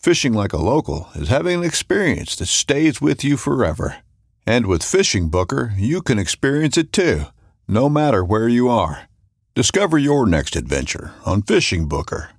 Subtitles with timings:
[0.00, 3.98] Fishing like a local is having an experience that stays with you forever.
[4.46, 7.24] And with Fishing Booker, you can experience it too,
[7.68, 9.10] no matter where you are.
[9.54, 12.30] Discover your next adventure on Fishing Booker.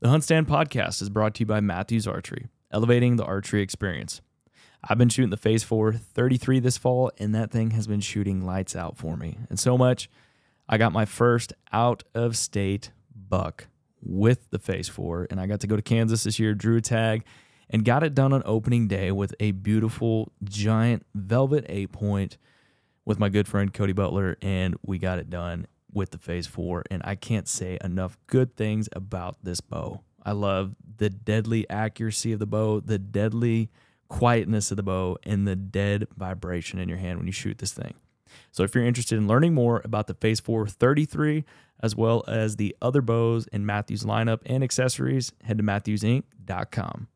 [0.00, 4.22] The Hunt Stand podcast is brought to you by Mathews Archery, elevating the archery experience.
[4.82, 8.46] I've been shooting the Phase 4 33 this fall, and that thing has been shooting
[8.46, 9.36] lights out for me.
[9.50, 10.08] And so much,
[10.66, 13.66] I got my first out of state buck
[14.02, 16.80] with the Phase 4, and I got to go to Kansas this year, drew a
[16.80, 17.24] tag,
[17.70, 22.36] and got it done on opening day with a beautiful giant velvet eight point
[23.04, 26.84] with my good friend Cody Butler, and we got it done with the Phase 4.
[26.90, 30.02] And I can't say enough good things about this bow.
[30.24, 33.70] I love the deadly accuracy of the bow, the deadly
[34.08, 37.72] quietness of the bow, and the dead vibration in your hand when you shoot this
[37.72, 37.94] thing.
[38.50, 41.44] So if you're interested in learning more about the Phase 4 33,
[41.82, 47.08] as well as the other bows in Mathews lineup and accessories, head to mathewsinc.com.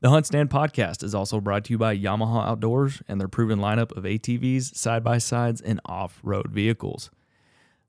[0.00, 3.58] The Hunt Stand podcast is also brought to you by Yamaha Outdoors and their proven
[3.58, 7.10] lineup of ATVs, side by sides, and off road vehicles.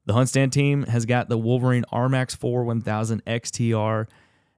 [0.06, 4.08] The Hunt Stand team has got the Wolverine RMAX 4 1000 XTR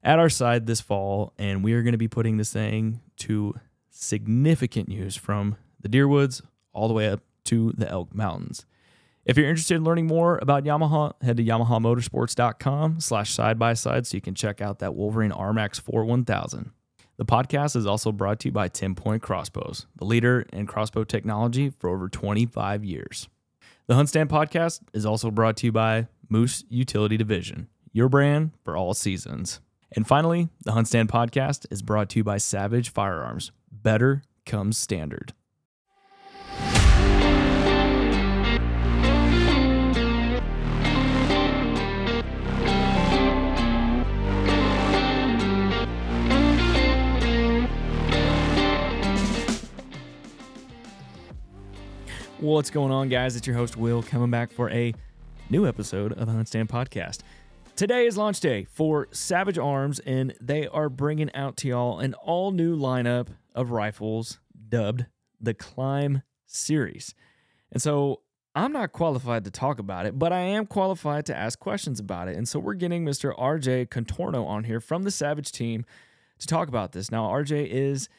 [0.01, 3.55] at our side this fall, and we are going to be putting this thing to
[3.89, 8.65] significant use from the Deerwoods all the way up to the Elk Mountains.
[9.23, 14.07] If you're interested in learning more about Yamaha, head to yamahamotorsports.com slash side by side
[14.07, 16.71] so you can check out that Wolverine RMAX 4 1000.
[17.17, 21.03] The podcast is also brought to you by 10 Point Crossbows, the leader in crossbow
[21.03, 23.29] technology for over 25 years.
[23.85, 28.51] The Hunt Stand podcast is also brought to you by Moose Utility Division, your brand
[28.63, 29.59] for all seasons.
[29.91, 33.51] And finally, the Hunt Stand podcast is brought to you by Savage Firearms.
[33.71, 35.33] Better comes standard.
[52.41, 53.35] What's going on, guys?
[53.35, 54.95] It's your host, Will, coming back for a
[55.51, 57.19] new episode of the Hunt Stand Podcast.
[57.75, 62.15] Today is launch day for Savage Arms, and they are bringing out to y'all an
[62.15, 65.05] all new lineup of rifles dubbed
[65.39, 67.13] the Klym Series.
[67.71, 68.21] And so
[68.55, 72.27] I'm not qualified to talk about it, but I am qualified to ask questions about
[72.27, 72.35] it.
[72.35, 73.37] And so we're getting Mr.
[73.37, 75.85] RJ Contorno on here from the Savage team
[76.39, 77.11] to talk about this.
[77.11, 78.09] Now, RJ is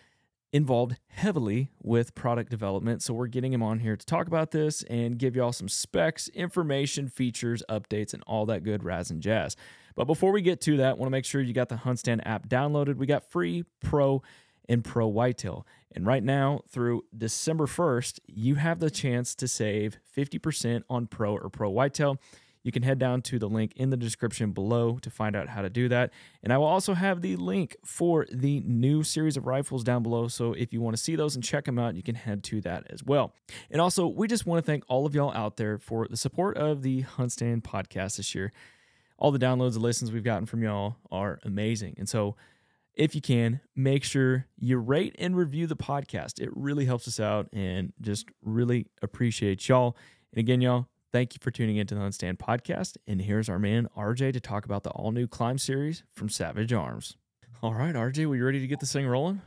[0.53, 3.03] involved heavily with product development.
[3.03, 6.29] So we're getting him on here to talk about this and give y'all some specs,
[6.29, 9.57] information, features, updates, and all that good raz and jazz.
[9.95, 12.49] But before we get to that, want to make sure you got the HuntStand app
[12.49, 12.97] downloaded.
[12.97, 14.23] We got free pro
[14.69, 15.67] and pro whitetail.
[15.95, 21.37] And right now through December 1st, you have the chance to save 50% on pro
[21.37, 22.19] or pro whitetail.
[22.63, 25.63] You can head down to the link in the description below to find out how
[25.63, 26.13] to do that.
[26.43, 30.29] And I will also have the link for the new series of rifles down below.
[30.29, 32.61] So if you want to see those and check them out, you can head to
[32.63, 33.33] that as well.
[33.71, 36.57] And also, we just want to thank all of y'all out there for the support
[36.57, 38.53] of the Hunt Stand podcast this year.
[39.19, 41.95] All the downloads and listens we've gotten from y'all are amazing.
[41.99, 42.37] And so,
[42.95, 46.41] if you can, make sure you rate and review the podcast.
[46.41, 49.97] It really helps us out and just really appreciate y'all.
[50.33, 52.97] And again, y'all, Thank you for tuning into the Hunt Stand podcast.
[53.07, 56.73] And here's our man, RJ, to talk about the all new Klym series from Savage
[56.73, 57.19] Arms.
[57.63, 59.43] All right, RJ, were you ready to get this thing rolling?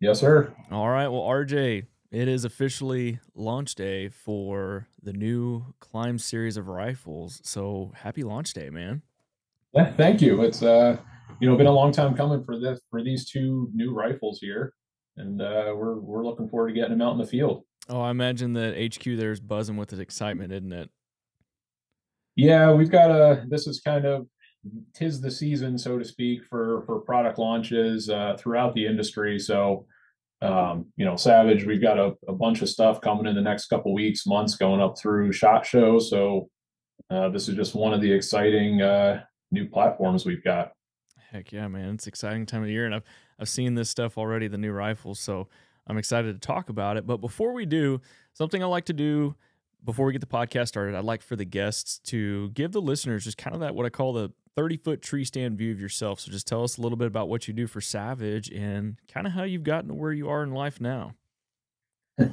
[0.00, 0.54] Yes, sir.
[0.70, 1.08] All right.
[1.08, 7.40] Well, RJ, It is officially launch day for the new Klym series of rifles.
[7.44, 9.02] So happy launch day, man.
[9.74, 10.42] Yeah, thank you.
[10.42, 10.96] It's uh,
[11.38, 14.72] you know, been a long time coming for this for these two new rifles here,
[15.18, 17.64] and uh, we're we're looking forward to getting them out in the field.
[17.88, 20.90] Oh, I imagine that HQ there's buzzing with excitement, isn't it?
[22.36, 23.44] Yeah, we've got a.
[23.48, 24.26] This is kind of
[24.94, 29.38] tis the season, so to speak, for for product launches uh, throughout the industry.
[29.38, 29.86] So,
[30.42, 33.66] um, you know, Savage, we've got a, a bunch of stuff coming in the next
[33.66, 35.98] couple weeks, months, going up through Shot Show.
[35.98, 36.48] So,
[37.10, 40.72] uh, this is just one of the exciting uh, new platforms we've got.
[41.30, 41.94] Heck yeah, man!
[41.94, 43.04] It's exciting time of the year, and I've
[43.38, 45.20] I've seen this stuff already, the new rifles.
[45.20, 45.48] So
[45.86, 47.06] I'm excited to talk about it.
[47.06, 48.00] But before we do,
[48.32, 49.34] something I like to do
[49.84, 53.24] before we get the podcast started, I'd like for the guests to give the listeners
[53.24, 56.20] just kind of that what I call the 30 foot tree stand view of yourself.
[56.20, 59.26] So just tell us a little bit about what you do for Savage and kind
[59.26, 61.14] of how you've gotten to where you are in life now.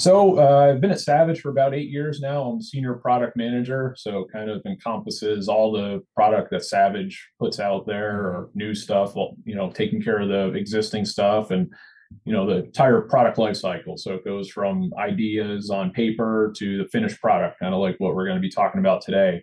[0.00, 2.44] So uh, I've been at Savage for about eight years now.
[2.44, 7.86] I'm senior product manager, so kind of encompasses all the product that Savage puts out
[7.86, 9.14] there or new stuff.
[9.14, 11.70] Well, you know, taking care of the existing stuff and
[12.24, 13.96] you know the entire product life cycle.
[13.96, 18.14] So it goes from ideas on paper to the finished product, kind of like what
[18.14, 19.42] we're going to be talking about today.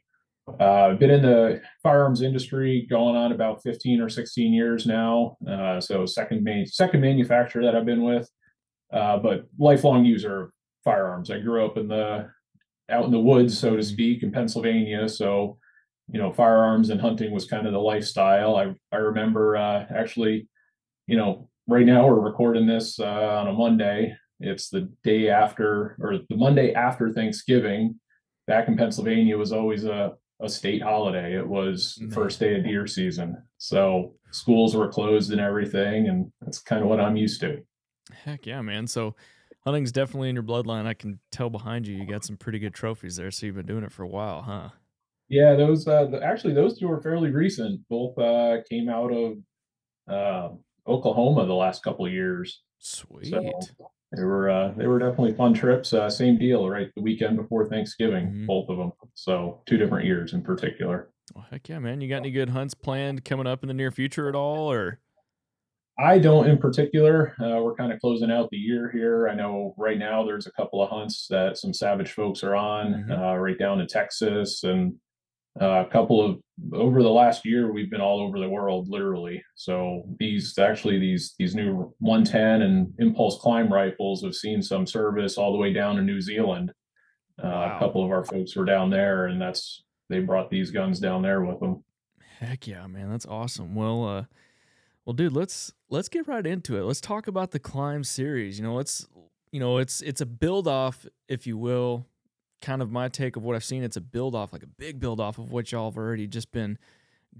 [0.61, 5.35] Uh, been in the firearms industry going on about 15 or 16 years now.
[5.49, 8.29] Uh, so second main second manufacturer that I've been with
[8.91, 10.51] uh, but lifelong user of
[10.83, 11.29] firearms.
[11.29, 12.29] I grew up in the
[12.89, 15.09] out in the woods, so to speak, in Pennsylvania.
[15.09, 15.57] So,
[16.09, 18.55] you know, firearms and hunting was kind of the lifestyle.
[18.55, 20.47] I I remember uh, actually,
[21.07, 24.15] you know, right now we're recording this uh, on a Monday.
[24.39, 27.99] It's the day after or the Monday after Thanksgiving.
[28.45, 31.35] Back in Pennsylvania was always a a state holiday.
[31.35, 33.41] It was the first day of deer season.
[33.57, 36.09] So schools were closed and everything.
[36.09, 37.59] And that's kind of what I'm used to.
[38.23, 38.85] Heck yeah, man.
[38.87, 39.15] So
[39.65, 40.85] hunting's definitely in your bloodline.
[40.85, 43.31] I can tell behind you, you got some pretty good trophies there.
[43.31, 44.69] So you've been doing it for a while, huh?
[45.27, 47.81] Yeah, those uh, the, actually those two are fairly recent.
[47.89, 49.37] Both uh, came out of
[50.07, 50.55] uh,
[50.87, 52.61] Oklahoma the last couple of years.
[52.79, 53.27] Sweet.
[53.27, 53.41] So
[54.15, 55.93] they were uh, they were definitely fun trips.
[55.93, 56.89] Uh, same deal, right?
[56.95, 58.45] The weekend before Thanksgiving, mm-hmm.
[58.45, 58.91] both of them.
[59.15, 61.09] So two different years in particular.
[61.35, 61.99] Well, heck yeah, man!
[61.99, 64.99] You got any good hunts planned coming up in the near future at all, or?
[65.99, 67.35] I don't in particular.
[67.41, 69.27] Uh, we're kind of closing out the year here.
[69.27, 72.93] I know right now there's a couple of hunts that some Savage folks are on,
[72.93, 73.11] mm-hmm.
[73.11, 74.93] uh, right down in Texas, and
[75.61, 76.39] uh, a couple of
[76.73, 79.43] over the last year we've been all over the world, literally.
[79.55, 85.37] So these actually these these new 110 and Impulse Klym rifles have seen some service
[85.37, 86.71] all the way down to New Zealand.
[87.41, 87.75] Uh, wow.
[87.75, 91.21] A couple of our folks were down there, and that's they brought these guns down
[91.21, 91.83] there with them.
[92.39, 93.75] Heck yeah, man, that's awesome.
[93.75, 94.23] Well, uh,
[95.05, 96.83] well, dude, let's let's get right into it.
[96.83, 98.59] Let's talk about the Klym series.
[98.59, 99.07] You know, let's
[99.51, 102.05] you know, it's it's a build off, if you will.
[102.61, 103.83] Kind of my take of what I've seen.
[103.83, 106.51] It's a build off, like a big build off of what y'all have already just
[106.51, 106.77] been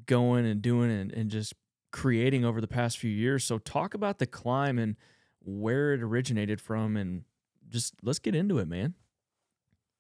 [0.06, 1.54] going and doing and, and just
[1.92, 3.44] creating over the past few years.
[3.44, 4.96] So talk about the Klym and
[5.44, 7.24] where it originated from and
[7.70, 8.94] just let's get into it, man.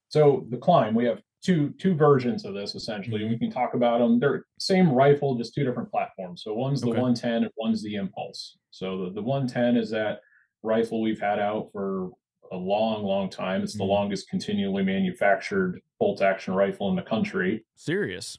[0.09, 3.21] So the Klym, we have two two versions of this essentially.
[3.21, 3.29] Mm-hmm.
[3.31, 4.19] We can talk about them.
[4.19, 6.43] They're same rifle, just two different platforms.
[6.43, 6.99] So one's the okay.
[6.99, 8.57] 110 and one's the Impulse.
[8.71, 10.19] So the, the 110 is that
[10.63, 12.09] rifle we've had out for
[12.51, 13.61] a long, long time.
[13.63, 13.79] It's mm-hmm.
[13.79, 17.65] the longest continually manufactured bolt action rifle in the country.
[17.75, 18.37] Serious.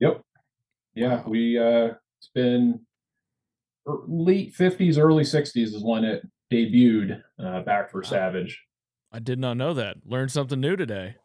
[0.00, 0.22] Yep.
[0.94, 1.24] Yeah, wow.
[1.26, 2.80] we uh it's been
[3.88, 8.62] er, late 50s, early 60s is when it debuted uh, back for Savage.
[9.12, 9.96] I did not know that.
[10.04, 11.16] Learned something new today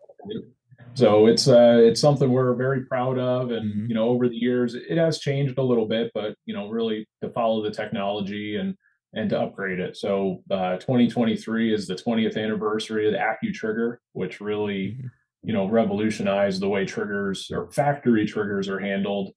[0.96, 3.86] so it's uh, it's something we're very proud of and mm-hmm.
[3.88, 7.08] you know over the years it has changed a little bit but you know really
[7.22, 8.76] to follow the technology and
[9.16, 14.42] and to upgrade it so uh, 2023 is the 20th anniversary of the AccuTrigger which
[14.42, 15.08] really mm-hmm.
[15.44, 19.34] you know revolutionized the way triggers or factory triggers are handled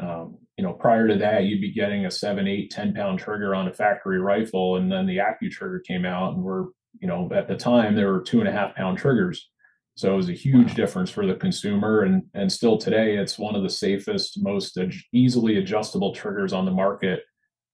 [0.00, 3.54] um, you know prior to that you'd be getting a 7 8 10 pound trigger
[3.54, 6.66] on a factory rifle and then the AccuTrigger came out and we're
[7.00, 9.48] you know at the time there were two and a half pound triggers
[9.96, 10.74] so it was a huge wow.
[10.74, 12.02] difference for the consumer.
[12.02, 14.78] And, and still today, it's one of the safest, most
[15.12, 17.20] easily adjustable triggers on the market.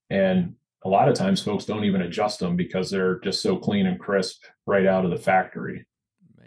[0.09, 3.87] And a lot of times folks don't even adjust them because they're just so clean
[3.87, 5.87] and crisp right out of the factory.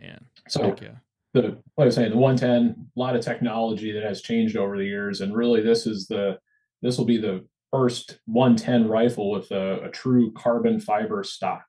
[0.02, 0.24] Man.
[0.50, 0.90] So yeah.
[1.34, 1.42] the
[1.78, 4.86] like I was saying, the 110, a lot of technology that has changed over the
[4.86, 5.22] years.
[5.22, 6.38] And really this is the
[6.82, 11.66] this will be the first 110 rifle with a, a true carbon fiber stock.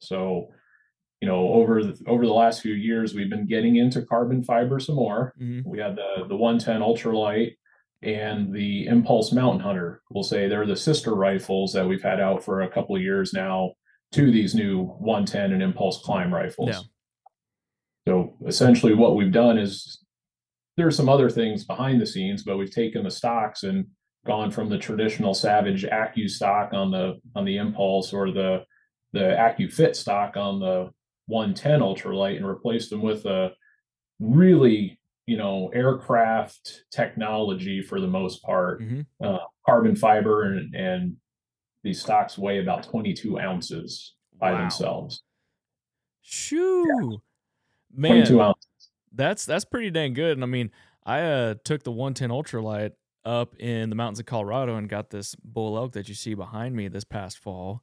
[0.00, 0.50] So
[1.20, 4.80] you know over the, over the last few years we've been getting into carbon fiber
[4.80, 5.68] some more mm-hmm.
[5.68, 7.56] we had the the 110 ultralight
[8.02, 12.42] and the impulse mountain hunter we'll say they're the sister rifles that we've had out
[12.42, 13.72] for a couple of years now
[14.12, 16.68] to these new 110 and impulse Klym rifles.
[16.68, 16.80] Yeah.
[18.08, 20.04] So essentially, what we've done is
[20.76, 23.86] there's some other things behind the scenes, but we've taken the stocks and
[24.26, 28.64] gone from the traditional Savage Accu stock on the on the Impulse or the
[29.12, 30.90] the AccuFit stock on the
[31.26, 33.50] 110 ultralight and replaced them with a
[34.20, 34.99] really
[35.30, 39.06] you know aircraft technology for the most part, Mhm.
[39.22, 41.16] uh, carbon fiber and and
[41.84, 44.58] these stocks weigh about 22 ounces by Wow.
[44.60, 45.22] themselves.
[46.22, 47.22] Shoo.
[47.92, 48.66] Man, 22 ounces.
[49.12, 50.36] That's that's pretty dang good.
[50.36, 50.70] And I mean,
[51.04, 52.92] I uh, took the 110 ultralight
[53.24, 56.74] up in the mountains of Colorado and got this bull elk that you see behind
[56.76, 57.82] me this past fall,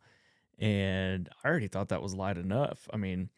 [0.59, 2.87] and I already thought that was light enough.
[2.93, 3.29] I mean,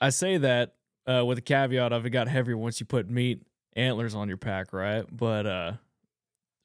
[0.00, 0.74] I say that
[1.06, 3.42] uh, with a caveat of it got heavier once you put meat
[3.76, 5.04] antlers on your pack, right?
[5.10, 5.72] But uh,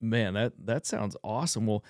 [0.01, 1.65] man, that that sounds awesome.
[1.65, 1.83] Well,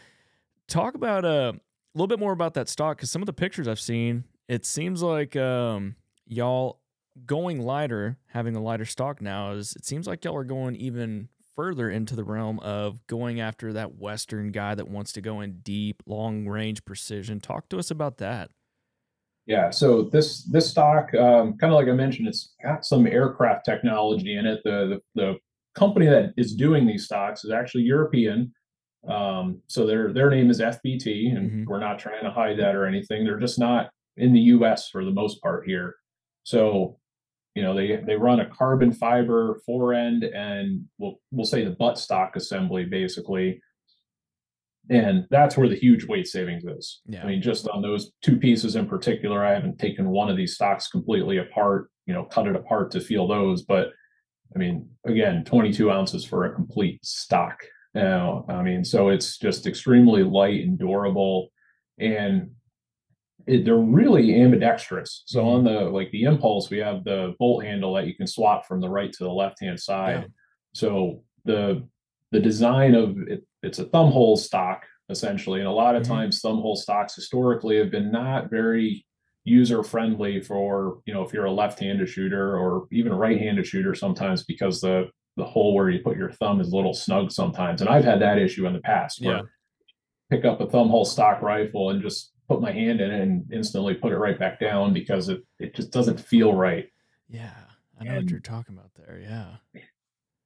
[0.68, 3.68] talk about uh, a little bit more about that stock because some of the pictures
[3.68, 6.80] I've seen, it seems like um, y'all
[7.26, 11.30] going lighter, having a lighter stock now is it seems like y'all are going even
[11.56, 15.60] further into the realm of going after that western guy that wants to go in
[15.64, 17.40] deep, long range precision.
[17.40, 18.52] Talk to us about that.
[19.48, 23.64] Yeah, so this this stock, um, kind of like I mentioned, it's got some aircraft
[23.66, 24.60] technology in it.
[24.66, 25.36] The, the the
[25.74, 28.54] company that is doing these stocks is actually European.
[29.08, 31.66] Um, so their their name is FBT, and Mhm.
[31.66, 33.24] we're not trying to hide that or anything.
[33.24, 34.90] They're just not in the U.S.
[34.90, 35.96] for the most part here.
[36.44, 37.00] So,
[37.56, 41.72] you know, they they run a carbon fiber fore end and we'll we'll say the
[41.72, 43.62] butt stock assembly basically.
[44.90, 47.02] And that's where the huge weight savings is.
[47.08, 47.24] Yeah.
[47.24, 50.56] I mean, just on those two pieces in particular, I haven't taken one of these
[50.56, 53.64] stocks completely apart, you know, cut it apart to feel those.
[53.64, 53.90] But
[54.56, 57.64] I mean, again, 22 ounces for a complete stock.
[57.94, 61.50] Now, I mean, so it's just extremely light and durable.
[62.00, 62.52] And
[63.48, 65.24] it, they're really ambidextrous.
[65.26, 65.50] So mm-hmm.
[65.50, 68.82] on the like the impulse, we have the bolt handle that you can swap from
[68.82, 70.22] the right to the left hand side.
[70.22, 70.28] Yeah.
[70.74, 71.88] So the
[72.32, 76.08] the design of it, it's a thumb hole stock essentially, and a lot of Mhm.
[76.08, 79.06] times thumb hole stocks historically have been not very
[79.46, 83.94] user friendly for you know if you're a left-handed shooter or even a right-handed shooter
[83.96, 85.08] sometimes because the
[85.38, 88.20] the hole where you put your thumb is a little snug sometimes and i've had
[88.20, 89.42] that issue in the past where Yeah.
[90.30, 93.50] pick up a thumb hole stock rifle and just put my hand in it and
[93.54, 96.90] instantly put it right back down because it, it just doesn't feel right
[97.30, 97.54] Yeah.
[98.00, 99.18] I know what you're talking about there.
[99.22, 99.56] Yeah.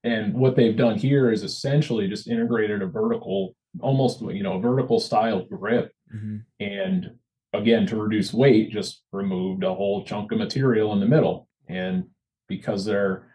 [0.04, 4.60] And what they've done here is essentially just integrated a vertical almost you know a
[4.62, 5.92] vertical style grip.
[6.12, 7.12] Hmm and
[7.54, 11.48] again to reduce weight just removed a whole chunk of material in the middle.
[11.68, 12.06] And
[12.48, 13.34] because they're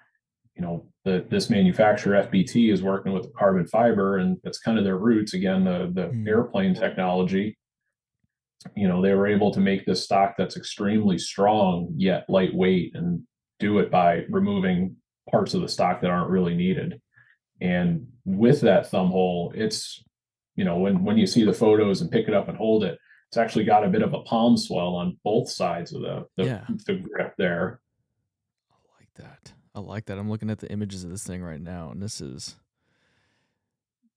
[0.54, 4.84] you know the this manufacturer fbt is working with carbon fiber and that's kind of
[4.84, 6.26] their roots again the the Mhm.
[6.28, 7.56] airplane technology
[8.74, 13.22] you know they were able to make this stock that's extremely strong yet lightweight and
[13.60, 14.96] do it by removing
[15.30, 17.00] parts of the stock that aren't really needed
[17.60, 20.02] and with that thumb hole it's
[20.56, 22.98] you know when when you see the photos and pick it up and hold it
[23.28, 26.44] it's actually got a bit of a palm swell on both sides of the the,
[26.44, 26.64] Yeah.
[26.86, 27.80] the grip there
[28.70, 29.52] I like that.
[29.74, 30.18] I like that.
[30.18, 32.56] I'm looking at the images of this thing right now, and this is,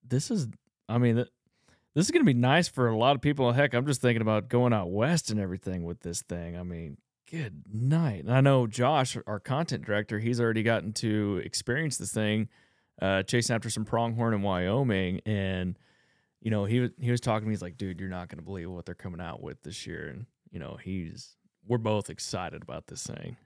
[0.08, 0.48] this is,
[0.88, 3.52] I mean, this is going to be nice for a lot of people.
[3.52, 6.58] Heck, I'm just thinking about going out west and everything with this thing.
[6.58, 6.98] I mean,
[7.30, 8.24] good night.
[8.24, 12.50] And I know Josh, our content director, he's already gotten to experience this thing,
[13.02, 15.78] uh, chasing after some pronghorn in Wyoming, and
[16.42, 17.54] you know, he was he was talking to me.
[17.54, 20.08] He's like, "Dude, you're not going to believe what they're coming out with this year,"
[20.08, 21.36] and you know, he's
[21.68, 23.38] we're both excited about this thing.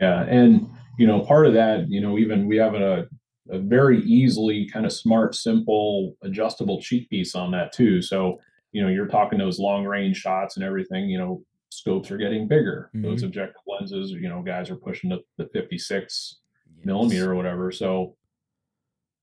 [0.00, 3.06] Yeah, and you know, part of that, you know, even we have a
[3.50, 8.00] a very easily kind of smart, simple, adjustable cheek piece on that too.
[8.00, 8.38] So,
[8.70, 11.42] you know, you're talking those long range shots and everything, you know,
[11.78, 12.90] scopes are getting bigger.
[12.94, 13.26] Those mm-hmm.
[13.26, 16.38] objective lenses, you know, guys are pushing the, the 56
[16.76, 16.86] Yes.
[16.86, 17.70] millimeter or whatever.
[17.70, 18.16] So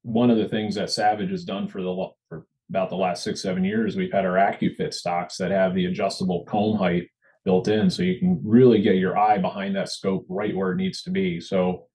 [0.04, 3.42] one of the things that Savage has done for the for about the last six,
[3.42, 7.08] seven years, we've had our AccuFit stocks that have the adjustable comb height
[7.44, 7.90] built in.
[7.90, 11.10] So you can really get your eye behind that scope right where it needs to
[11.10, 11.40] be.
[11.40, 11.88] So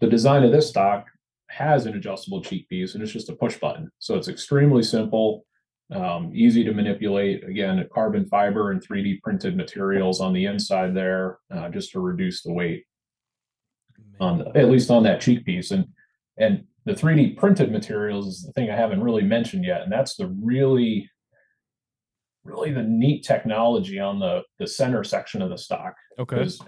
[0.00, 1.06] the design of this stock
[1.48, 3.90] has an adjustable cheek piece and it's just a push button.
[4.00, 5.46] So it's extremely simple,
[5.92, 7.48] um, easy to manipulate.
[7.48, 12.42] Again, carbon fiber and 3D printed materials on the inside there, uh, just to reduce
[12.42, 12.84] the weight
[14.20, 15.86] on the, at least on that cheek piece and
[16.38, 20.16] and the 3d printed materials is the thing i haven't really mentioned yet and that's
[20.16, 21.08] the really
[22.44, 26.42] really the neat technology on the the center section of the stock Okay.
[26.42, 26.60] as,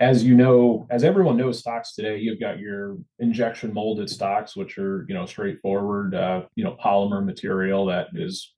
[0.00, 4.78] as you know as everyone knows stocks today you've got your injection molded stocks which
[4.78, 8.54] are you know straightforward uh, you know polymer material that is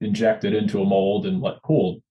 [0.00, 2.02] injected into a mold and let cooled.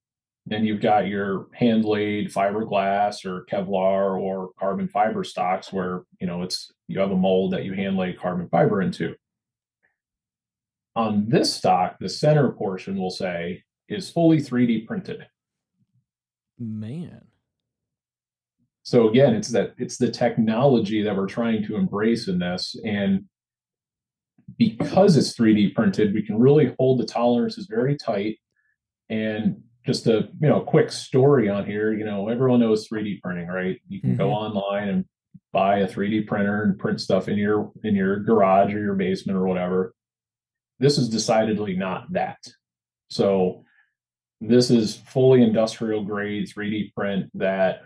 [0.46, 6.28] Then you've got your hand laid fiberglass or Kevlar or carbon fiber stocks where you
[6.28, 9.16] know it's you have a mold that you hand lay carbon fiber into.
[10.96, 15.28] On this stock, the center portion will say is fully 3D printed.
[16.60, 17.22] Man.
[18.92, 22.76] So again, it's that it's the technology that we're trying to embrace in this.
[22.84, 23.24] And
[24.58, 28.38] because it's 3D printed, we can really hold the tolerances very tight.
[29.10, 33.48] And just a you know quick story on here, you know, everyone knows 3D printing,
[33.48, 33.80] right?
[33.88, 34.18] You can mm-hmm.
[34.18, 35.06] go online and
[35.54, 39.40] buy a 3D printer and print stuff in your in your garage or your basement
[39.40, 39.94] or whatever.
[40.80, 42.40] This is decidedly not that.
[43.10, 43.64] So
[44.42, 47.84] this is fully industrial grade 3D print that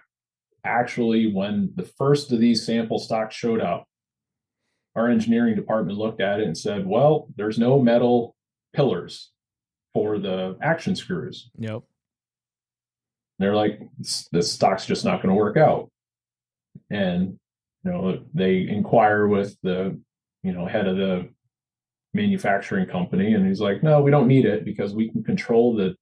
[0.66, 3.86] actually when the first of these sample stocks showed up,
[4.96, 8.36] our engineering department looked at it and said, well, there's no metal
[8.74, 9.32] pillars
[9.94, 11.50] for the action screws.
[11.58, 11.84] Yep.
[13.40, 13.82] They're like,
[14.32, 15.90] the stock's just not going to work out.
[16.90, 17.38] And,
[17.84, 20.00] you know, they inquire with the,
[20.44, 21.30] you know, head of the
[22.14, 25.96] manufacturing company and he's like, no, we don't need it because we can control the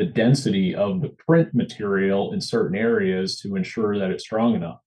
[0.00, 4.80] the density of the print material in certain areas to ensure that it's strong enough.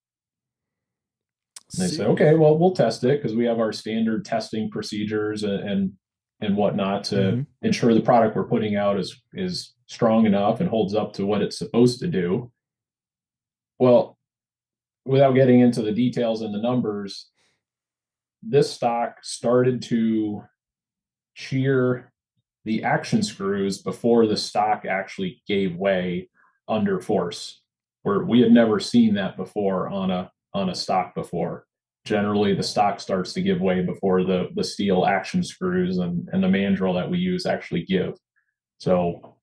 [1.71, 5.43] And they say, okay, well, we'll test it because we have our standard testing procedures
[5.43, 5.91] and and,
[6.41, 7.41] and whatnot to mm-hmm.
[7.61, 11.43] ensure the product we're putting out is is strong enough and holds up to what
[11.43, 12.51] it's supposed to do.
[13.77, 14.17] Well,
[15.05, 17.29] without getting into the details and the numbers,
[18.41, 20.41] this stock started to
[21.35, 22.12] shear
[22.65, 26.29] the action screws before the stock actually gave way
[26.67, 27.61] under force
[28.03, 31.65] where we had never seen that before on a on a stock before.
[32.05, 36.43] Generally the stock starts to give way before the the steel action screws and and
[36.43, 38.13] the mandrel that we use actually give.
[38.77, 39.37] So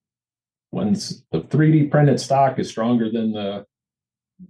[0.70, 3.64] when the 3d printed stock is stronger than the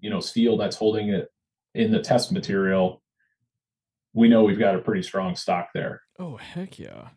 [0.00, 1.28] you know steel that's holding it
[1.74, 3.00] in the test material
[4.12, 6.02] we know we've got a pretty strong stock there.
[6.18, 7.10] Oh heck yeah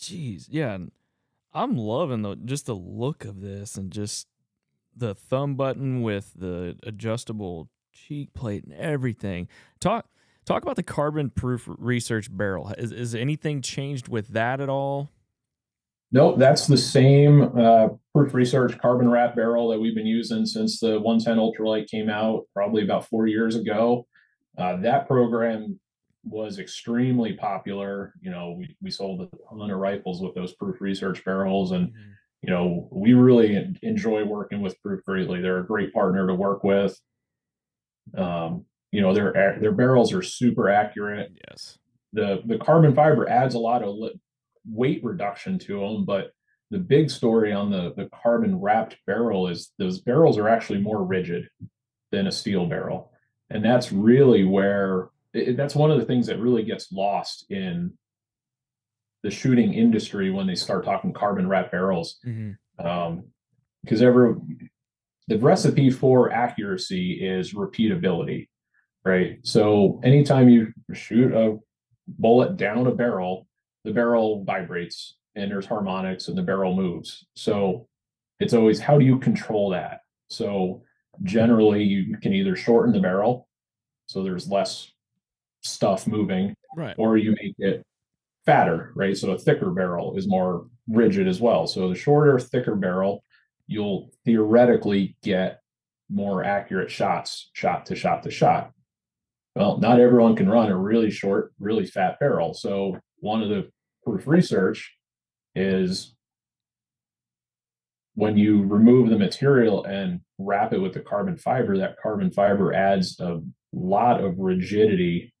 [0.00, 0.78] Jeez, yeah,
[1.52, 4.26] I'm loving the just the look of this and just
[4.96, 9.48] the thumb button with the adjustable cheek plate and everything.
[9.78, 10.06] Talk
[10.46, 12.72] talk about the carbon proof research barrel.
[12.78, 15.10] Is is anything changed with that at all?
[16.12, 20.80] Nope, that's the same uh, proof research carbon wrap barrel that we've been using since
[20.80, 24.06] the 110 ultralight came out, probably about four years ago.
[24.58, 25.78] Uh, that program
[26.24, 28.14] was extremely popular.
[28.20, 31.72] You know, we, we sold a ton of rifles with those proof research barrels.
[31.72, 32.10] And, mm-hmm.
[32.42, 35.40] you know, we really enjoy working with Proof greatly.
[35.40, 36.98] They're a great partner to work with.
[38.16, 41.32] Um, you know, their their barrels are super accurate.
[41.48, 41.78] Yes.
[42.12, 43.96] The the carbon fiber adds a lot of
[44.68, 46.32] weight reduction to them, but
[46.70, 51.04] the big story on the the carbon wrapped barrel is those barrels are actually more
[51.04, 51.48] rigid
[52.10, 53.12] than a steel barrel.
[53.50, 57.92] And that's really where it, that's one of the things that really gets lost in
[59.22, 62.18] the shooting industry when they start talking carbon wrap barrels.
[62.26, 62.86] Mm-hmm.
[62.86, 63.24] Um,
[63.82, 64.34] because every
[65.28, 68.48] the recipe for accuracy is repeatability,
[69.04, 69.38] right?
[69.42, 71.58] So anytime you shoot a
[72.08, 73.46] bullet down a barrel,
[73.84, 77.24] the barrel vibrates and there's harmonics and the barrel moves.
[77.36, 77.88] So
[78.40, 80.00] it's always how do you control that?
[80.28, 80.82] So
[81.22, 83.48] generally you can either shorten the barrel
[84.10, 84.90] so there's less
[85.62, 86.94] stuff moving, right?
[86.98, 87.84] Or you make it
[88.46, 89.16] fatter, right?
[89.16, 91.66] So a thicker barrel is more rigid as well.
[91.66, 93.24] So the shorter, thicker barrel,
[93.66, 95.60] you'll theoretically get
[96.10, 98.72] more accurate shots, shot to shot to shot.
[99.54, 102.54] Well, not everyone can run a really short, really fat barrel.
[102.54, 103.70] So one of the
[104.04, 104.96] proof research
[105.54, 106.14] is
[108.14, 112.72] when you remove the material and wrap it with the carbon fiber, that carbon fiber
[112.72, 113.40] adds a
[113.72, 115.32] lot of rigidity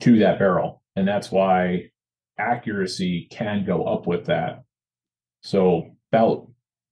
[0.00, 0.82] to that barrel.
[0.96, 1.90] And that's why
[2.38, 4.62] accuracy can go up with that.
[5.42, 6.48] So about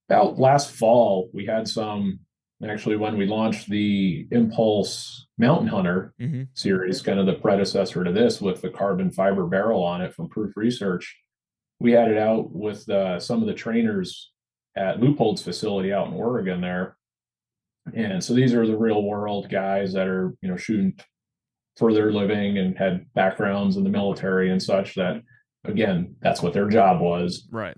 [0.09, 2.19] about last fall, we had some
[2.65, 6.43] actually when we launched the Impulse Mountain Hunter mm-hmm.
[6.53, 10.29] series, kind of the predecessor to this with the carbon fiber barrel on it from
[10.29, 11.15] Proof Research.
[11.79, 14.31] We had it out with uh, some of the trainers
[14.75, 16.97] at Leupold's facility out in Oregon there.
[17.93, 20.97] And so these are the real world guys that are, you know, shooting
[21.77, 25.21] for their living and had backgrounds in the military and such that
[25.65, 27.77] again that's what their job was right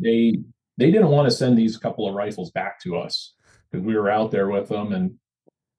[0.00, 0.38] they
[0.76, 3.34] they didn't want to send these couple of rifles back to us
[3.70, 5.14] because we were out there with them and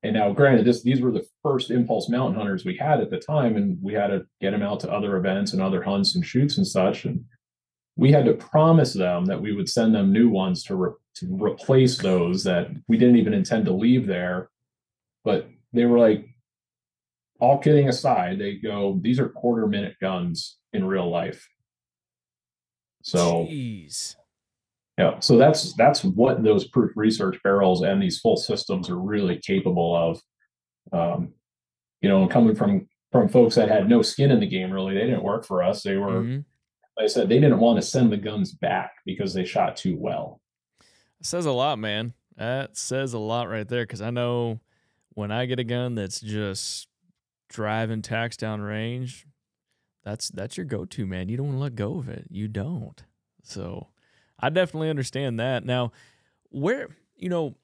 [0.04, 3.20] and now granted this these were the first impulse mountain hunters we had at the
[3.20, 6.26] time and we had to get them out to other events and other hunts and
[6.26, 7.24] shoots and such and
[7.98, 11.28] we had to promise them that we would send them new ones to, re- to
[11.32, 14.50] replace those that we didn't even intend to leave there.
[15.24, 16.28] But they were like,
[17.40, 21.48] all kidding aside, they go, these are quarter minute guns in real life.
[23.04, 24.16] So, Jeez.
[24.98, 29.38] yeah, so that's that's what those proof research barrels and these full systems are really
[29.46, 30.22] capable of.
[30.92, 31.34] Um,
[32.02, 35.06] you know, coming from from folks that had no skin in the game, really, they
[35.06, 35.84] didn't work for us.
[35.84, 36.46] They were, Mhm.
[36.98, 39.96] like I said, they didn't want to send the guns back because they shot too
[39.98, 40.42] well.
[41.22, 42.14] says a lot, man.
[42.36, 43.84] That says a lot right there.
[43.84, 44.60] Because I know
[45.14, 46.88] when I get a gun that's just
[47.50, 49.26] driving tacks down range,
[50.04, 51.30] that's that's your go-to, man.
[51.30, 52.28] You don't want to let go of it.
[52.30, 53.04] You don't.
[53.44, 53.88] So
[54.40, 55.66] I definitely understand that.
[55.66, 55.92] Now,
[56.50, 57.56] where you know,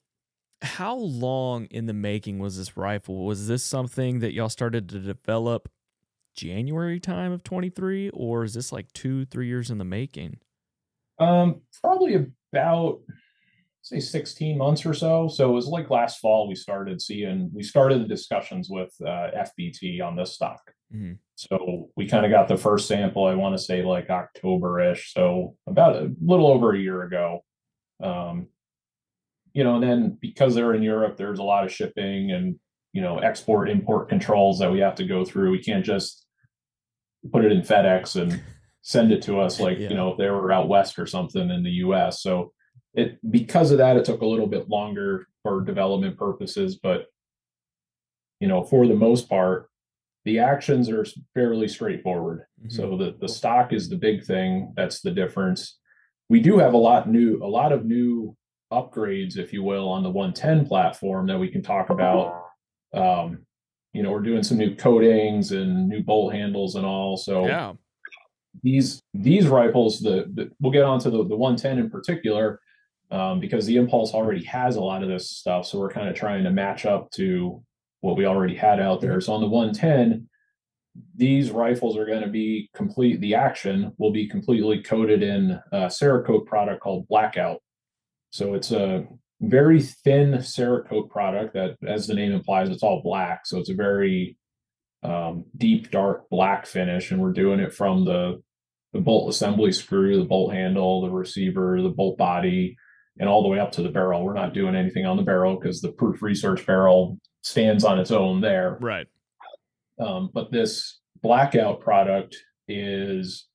[0.62, 3.26] how long in the making was this rifle?
[3.26, 5.70] Was this something that y'all started to develop
[6.34, 10.40] January time of 23 or is this like 2 3 years in the making?
[11.20, 13.02] Um, probably about
[13.82, 15.28] say 16 months or so.
[15.28, 19.32] So it was like last fall we started seeing we started the discussions with uh,
[19.36, 20.62] FBT on this stock.
[20.94, 21.18] Mhm.
[21.36, 23.26] So we kind of got the first sample.
[23.26, 25.14] I want to say like October-ish.
[25.14, 27.44] So about a little over a year ago.
[28.04, 28.48] Um,
[29.54, 32.60] you know, and then because they're in Europe, there's a lot of shipping and
[32.94, 35.52] you know export import controls that we have to go through.
[35.52, 36.26] We can't just
[37.32, 38.42] put it in FedEx and
[38.84, 39.90] send it to us like Yeah.
[39.90, 42.22] you know if they were out west or something in the U.S.
[42.22, 42.52] So
[42.94, 47.06] it because of that, it took a little bit longer for development purposes, but
[48.40, 49.70] you know, for the most part,
[50.26, 52.46] the actions are fairly straightforward.
[52.64, 52.72] Mhm.
[52.72, 54.74] So the the stock is the big thing.
[54.76, 55.78] That's the difference.
[56.30, 58.36] We do have a lot new, a lot of new
[58.72, 62.46] upgrades, if you will, on the 110 platform that we can talk about.
[62.94, 63.46] Um,
[63.94, 67.18] you know, we're doing some new coatings and new bolt handles and all.
[67.18, 67.74] So Yeah.
[68.64, 72.60] these these rifles, the, the we'll get onto the the 110 in particular,
[73.12, 75.66] um, because the Impulse already has a lot of this stuff.
[75.66, 77.62] So we're kind of trying to match up to
[78.00, 79.20] what we already had out there.
[79.22, 80.28] So on the 110,
[81.16, 83.20] these rifles are going to be complete.
[83.20, 87.62] The action will be completely coated in a Cerakote product called Blackout.
[88.32, 89.06] So it's a
[89.42, 93.46] very thin Cerakote product that, as the name implies, it's all black.
[93.46, 94.38] So it's a very
[95.04, 98.42] um, deep, dark black finish, and we're doing it from the
[98.94, 102.76] the bolt assembly screw, the bolt handle, the receiver, the bolt body,
[103.20, 104.24] and all the way up to the barrel.
[104.24, 108.12] We're not doing anything on the barrel because the proof research barrel stands on its
[108.12, 108.78] own there.
[108.82, 109.08] Right.
[110.00, 112.36] Um, but this blackout product
[112.68, 113.48] is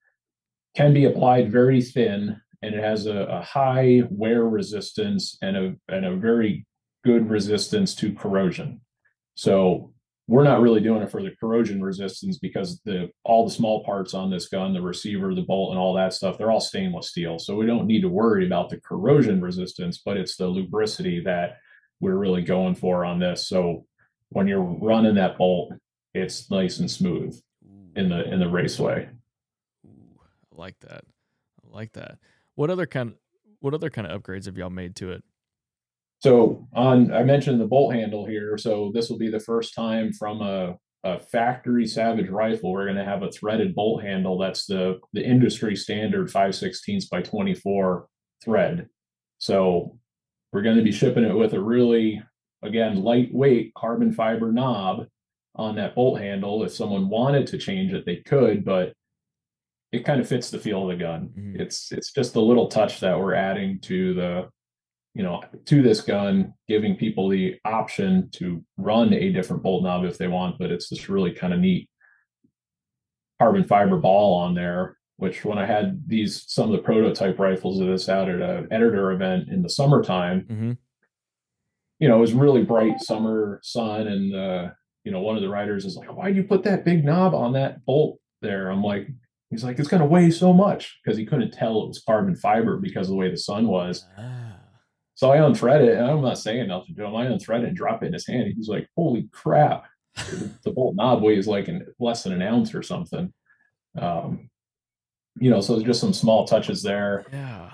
[0.76, 5.74] can be applied very thin and it has a, a high wear resistance and a
[5.88, 6.66] and a very
[7.04, 8.80] good resistance to corrosion.
[9.34, 9.92] So
[10.28, 14.12] we're not really doing it for the corrosion resistance because the all the small parts
[14.12, 17.38] on this gun, the receiver, the bolt, and all that stuff, they're all stainless steel.
[17.38, 21.58] So we don't need to worry about the corrosion resistance, but it's the lubricity that
[22.00, 23.46] we're really going for on this.
[23.46, 23.86] So
[24.30, 25.72] when you're running that bolt,
[26.12, 27.40] it's nice and smooth
[27.94, 29.08] in the in the raceway.
[29.86, 30.20] Ooh,
[30.52, 31.04] I like that.
[31.64, 32.18] I like that.
[32.56, 33.14] What other kind
[33.60, 35.22] what other kind of upgrades have y'all made to it?
[36.26, 38.58] So on, I mentioned the bolt handle here.
[38.58, 42.96] So this will be the first time from a, a factory Savage rifle, we're going
[42.96, 44.36] to have a threaded bolt handle.
[44.36, 48.08] That's the the industry standard 5 16ths by 24
[48.44, 48.88] thread.
[49.38, 50.00] So
[50.52, 52.20] we're going to be shipping it with a really,
[52.60, 55.06] again, lightweight carbon fiber knob
[55.54, 56.64] on that bolt handle.
[56.64, 58.94] If someone wanted to change it, they could, but
[59.92, 61.28] it kind of fits the feel of the gun.
[61.38, 61.60] Mhm.
[61.60, 64.48] It's it's just a little touch that we're adding to the
[65.16, 70.04] you know, to this gun, giving people the option to run a different bolt knob
[70.04, 71.88] if they want, but it's this really kind of neat
[73.40, 74.96] carbon fiber ball on there.
[75.18, 78.68] Which when I had these some of the prototype rifles of this out at an
[78.70, 80.72] editor event in the summertime, Mm-hmm.
[81.98, 84.68] you know, it was really bright summer sun, and uh,
[85.04, 87.34] you know, one of the writers is like, "Why do you put that big knob
[87.34, 89.08] on that bolt there?" I'm like,
[89.48, 92.36] he's like, "It's going to weigh so much," because he couldn't tell it was carbon
[92.36, 94.04] fiber because of the way the sun was.
[94.18, 94.58] Ah.
[95.16, 97.16] So I unthread it, and I'm not saying nothing to him.
[97.16, 98.52] I unthread it and drop it in his hand.
[98.54, 99.86] He's like, "Holy crap!"
[100.62, 103.32] the, bolt knob weighs like an, less than an ounce or something.
[103.98, 104.50] Um,
[105.38, 107.24] you know, so there's just some small touches there.
[107.32, 107.70] Yeah.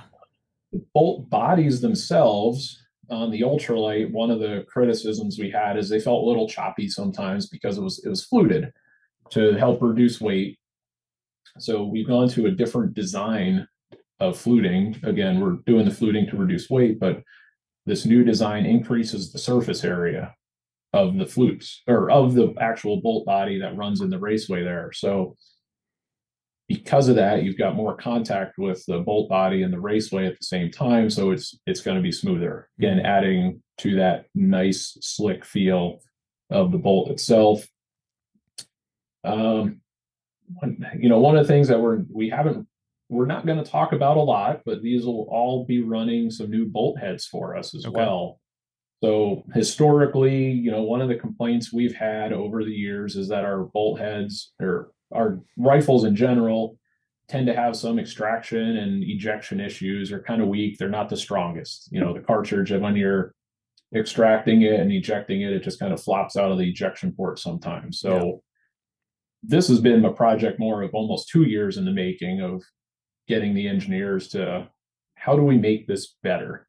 [0.72, 6.00] The bolt bodies themselves on the ultralight, one of the criticisms we had is they
[6.00, 8.72] felt a little choppy sometimes because it was it was fluted
[9.30, 10.58] to help reduce weight.
[11.58, 13.66] So we've gone to a different design
[14.20, 14.96] of fluting.
[15.02, 17.22] Again, we're doing the fluting to reduce weight, but
[17.86, 20.34] this new design increases the surface area
[20.92, 24.92] of the flutes or of the actual bolt body that runs in the raceway there.
[24.92, 25.36] So
[26.68, 30.38] because of that, you've got more contact with the bolt body and the raceway at
[30.38, 32.68] the same time, so it's it's going to be smoother.
[32.78, 33.04] Again, Mhm.
[33.04, 36.00] adding to that nice slick feel
[36.50, 37.66] of the bolt itself.
[39.24, 39.80] Um,
[40.60, 42.68] one- you know, one of the things that we're we haven't
[43.12, 46.50] we're not going to talk about a lot, but these will all be running some
[46.50, 47.94] new bolt heads for us as Okay.
[47.94, 48.40] well.
[49.04, 53.44] So historically, you know, one of the complaints we've had over the years is that
[53.44, 56.78] our bolt heads or our rifles in general
[57.28, 60.78] tend to have some extraction and ejection issues are kind of weak.
[60.78, 61.90] They're not the strongest.
[61.92, 63.34] You know, the cartridge when you're
[63.94, 67.38] extracting it and ejecting it, it just kind of flops out of the ejection port
[67.38, 68.00] sometimes.
[68.00, 68.42] So
[69.42, 72.62] this has been a project more of almost two years in the making of
[73.32, 74.68] getting the engineers to
[75.14, 76.68] how do we make this better?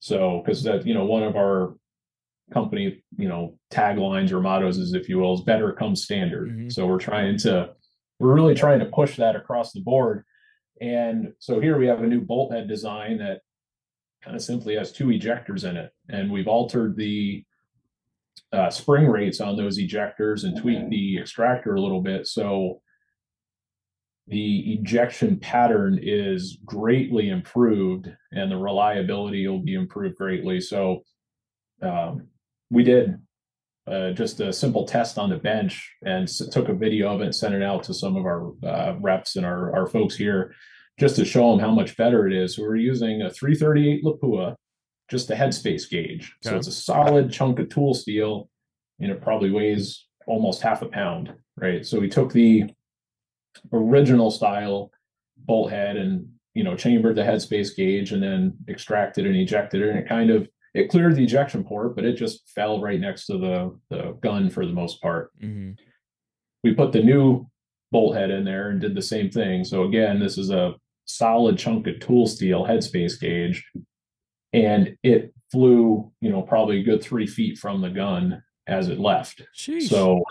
[0.00, 1.76] So, because that, you know, one of our
[2.52, 6.50] company, you know, taglines or mottos is, if you will, is better comes standard.
[6.50, 6.70] Mhm.
[6.70, 7.70] So we're trying to,
[8.18, 10.24] we're really trying to push that across the board.
[10.78, 13.40] And so here we have a new bolt head design that
[14.22, 15.90] kind of simply has two ejectors in it.
[16.10, 17.44] And we've altered the
[18.52, 22.26] uh, spring rates on those ejectors and tweaked the extractor a little bit.
[22.26, 22.82] So
[24.26, 30.60] the ejection pattern is greatly improved and the reliability will be improved greatly.
[30.60, 31.02] So
[31.82, 32.28] um,
[32.70, 33.18] we did
[33.86, 37.24] uh, just a simple test on the bench and s- took a video of it
[37.24, 40.54] and sent it out to some of our uh, reps and our, our folks here
[40.98, 42.56] just to show them how much better it is.
[42.56, 44.54] So we're using a 338 Lapua,
[45.10, 46.34] just a headspace gauge.
[46.42, 48.48] So it's a solid chunk of tool steel
[49.00, 51.84] and it probably weighs almost half a pound, right?
[51.84, 52.64] So we took the
[53.72, 54.90] original style
[55.36, 59.90] bolt head and you know chambered the headspace gauge and then extracted and ejected it.
[59.90, 63.26] And it kind of it cleared the ejection port but it just fell right next
[63.26, 65.30] to the the gun for the most part.
[65.40, 65.72] Hmm
[66.62, 67.46] we put the new
[67.92, 69.62] bolt head in there and did the same thing.
[69.62, 73.64] So again this is a solid chunk of tool steel headspace gauge.
[74.52, 78.98] And it flew you know probably a good three feet from the gun as it
[78.98, 79.42] left.
[79.86, 80.22] So,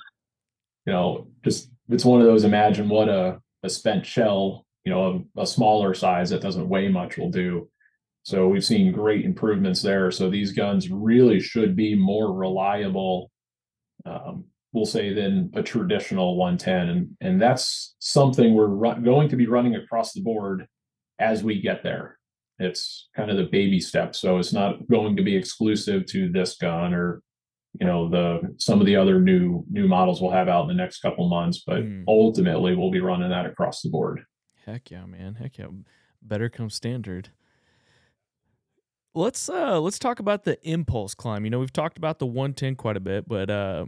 [0.86, 5.26] you know, just it's one of those imagine what a, a spent shell, you know,
[5.38, 7.70] a, a smaller size that doesn't weigh much will do.
[8.24, 10.10] So we've seen great improvements there.
[10.10, 13.32] So these guns really should be more reliable,
[14.06, 16.90] um, we'll say, than a traditional 110.
[16.90, 20.68] And, and that's something we're ru- going to be running across the board
[21.20, 22.18] as we get there.
[22.60, 24.16] It's kind of the baby step.
[24.16, 27.22] So it's not going to be exclusive to this gun or
[27.80, 30.74] you know the some of the other new new models we'll have out in the
[30.74, 32.04] next couple months but Mm.
[32.08, 34.26] ultimately we'll be running that across the board
[34.66, 35.36] Heck yeah, man.
[35.36, 35.66] Heck yeah.
[36.22, 37.30] Better come standard.
[39.16, 41.44] Let's uh let's talk about the impulse Klym.
[41.44, 43.86] You know, we've talked about the 110 quite a bit, but uh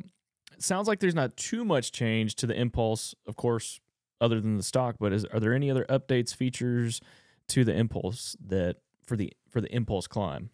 [0.54, 3.80] it sounds like there's not too much change to the impulse, of course,
[4.22, 7.02] other than the stock, but is are there any other updates, features
[7.50, 10.50] to the impulse that for the for the impulse Klym?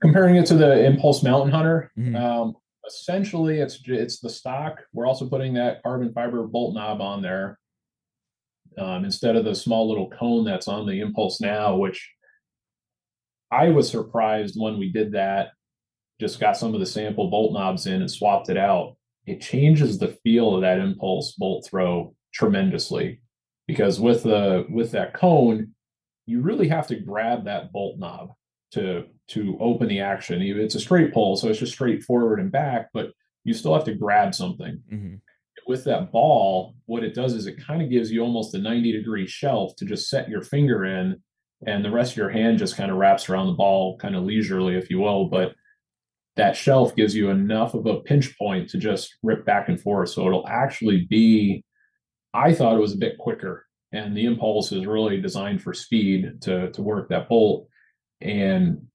[0.00, 2.16] Comparing it to the impulse mountain hunter Mhm.
[2.16, 2.54] um
[2.86, 7.58] essentially it's it's the stock we're also putting that carbon fiber bolt knob on there
[8.78, 12.10] um, instead of the small little cone that's on the impulse now which
[13.50, 15.48] i was surprised when we did that
[16.20, 19.98] just got some of the sample bolt knobs in and swapped it out it changes
[19.98, 23.20] the feel of that impulse bolt throw tremendously
[23.66, 25.74] because with the with that cone
[26.26, 28.32] you really have to grab that bolt knob
[28.72, 30.42] to to open the action.
[30.42, 33.12] It's a straight pull, so it's just straight forward and back, but
[33.44, 34.82] you still have to grab something.
[34.88, 35.14] hmm
[35.66, 38.92] With that ball, what it does is it kind of gives you almost a 90
[38.92, 41.22] degree shelf to just set your finger in,
[41.66, 44.24] and the rest of your hand just kind of wraps around the ball kind of
[44.24, 45.26] leisurely, if you will.
[45.28, 45.54] But
[46.36, 50.10] that shelf gives you enough of a pinch point to just rip back and forth.
[50.10, 51.64] So it'll actually be,
[52.32, 53.66] I thought it was a bit quicker.
[53.92, 57.66] And the impulse is really designed for speed to to work that bolt.
[58.20, 58.86] And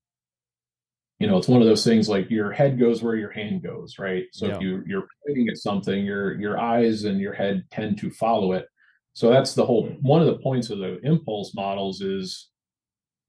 [1.19, 3.97] you know, it's one of those things like your head goes where your hand goes,
[3.99, 4.25] right?
[4.33, 4.55] So Yeah.
[4.55, 8.51] if you you're pointing at something, your your eyes and your head tend to follow
[8.51, 8.67] it.
[9.13, 12.49] So that's the whole one of the points of the impulse models is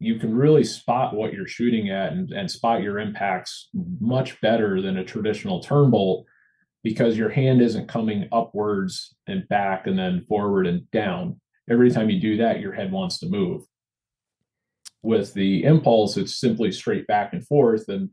[0.00, 3.70] you can really spot what you're shooting at and, and spot your impacts
[4.00, 6.26] much better than a traditional turn bolt
[6.82, 11.40] because your hand isn't coming upwards and back and then forward and down.
[11.70, 13.62] Every time you do that, your head wants to move.
[15.06, 18.10] With the impulse, it's simply straight back and forth, and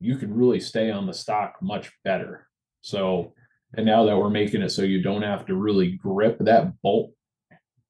[0.00, 2.46] you can really stay on the stock much better.
[2.82, 3.32] So,
[3.74, 7.12] and now that we're making it so you don't have to really grip that bolt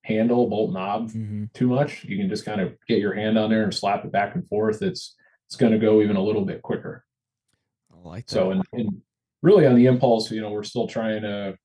[0.04, 3.50] handle, bolt knob hmm too much, you can just kind of get your hand on
[3.50, 4.80] there and slap it back and forth.
[4.80, 5.16] It's
[5.48, 7.04] it's going to go even a little bit quicker.
[7.92, 8.32] I like that.
[8.32, 9.02] So, and, and
[9.42, 11.56] really on the impulse, you know, we're still trying to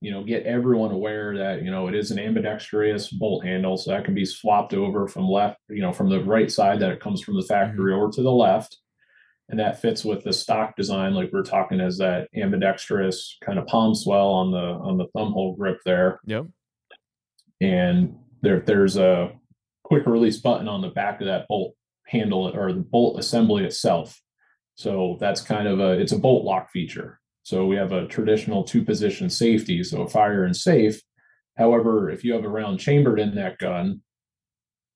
[0.00, 3.76] you know, get everyone aware that, you know, it is an ambidextrous bolt handle.
[3.76, 6.92] So that can be swapped over from left, you know, from the right side that
[6.92, 8.02] it comes from the factory mm-hmm.
[8.02, 8.78] over to the left.
[9.48, 13.58] And that fits with the stock design, like we are talking as that ambidextrous kind
[13.58, 16.20] of palm swell on the on the thumb hole grip there.
[16.26, 16.46] Yep.
[17.62, 19.32] And there there's a
[19.84, 21.74] quick release button on the back of that bolt
[22.06, 24.20] handle or the bolt assembly itself.
[24.74, 27.18] So that's kind of a it's a bolt lock feature.
[27.48, 31.00] So we have a traditional two position safety, so fire and safe.
[31.56, 34.02] However, if you have a round chambered in that gun,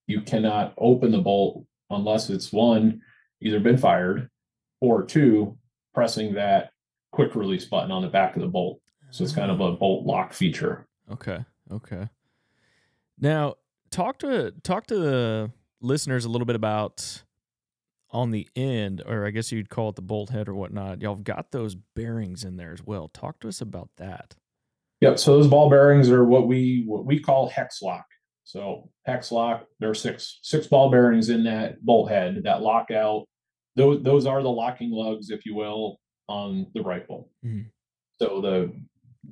[0.07, 3.01] you cannot open the bolt unless it's one,
[3.41, 4.29] either been fired,
[4.83, 5.57] or two,
[5.95, 6.73] pressing that
[7.11, 8.83] quick release button on the back of the bolt.
[9.13, 10.87] So it's kind of a bolt lock feature.
[11.11, 11.43] Okay.
[11.71, 12.11] Okay.
[13.19, 13.55] Now,
[13.91, 17.23] talk to talk to the listeners a little bit about
[18.13, 21.15] on the end, or I guess you'd call it the bolt head or whatnot, y'all
[21.15, 23.09] have got those bearings in there as well.
[23.09, 24.35] Talk to us about that.
[25.01, 25.19] Yep.
[25.19, 28.05] So those ball bearings are what we what we call hex lock.
[28.45, 32.91] So hex lock, there are six six ball bearings in that bolt head that lock
[32.91, 33.27] out.
[33.75, 35.99] Those those are the locking lugs, if you will,
[36.29, 37.31] on the rifle.
[37.45, 37.69] Mm-hmm.
[38.19, 38.73] So the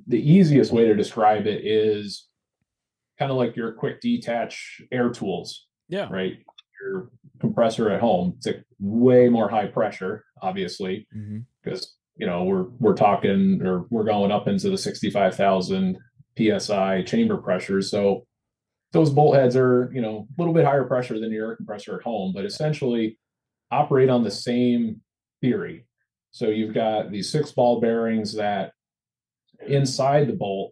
[0.07, 2.27] the easiest way to describe it is
[3.17, 5.67] kind of like your quick detach air tools.
[5.87, 6.09] Yeah.
[6.09, 6.37] Right.
[6.81, 8.35] Your compressor at home.
[8.37, 11.07] It's a way more high pressure, obviously,
[11.61, 12.21] because mm-hmm.
[12.21, 15.97] you know we're we're talking or we're going up into the sixty five thousand
[16.37, 17.81] psi chamber pressure.
[17.81, 18.25] So
[18.93, 21.97] those bolt heads are you know a little bit higher pressure than your air compressor
[21.97, 23.17] at home, but essentially
[23.71, 25.01] operate on the same
[25.41, 25.85] theory.
[26.31, 28.71] So you've got these six ball bearings that
[29.67, 30.71] inside the bolt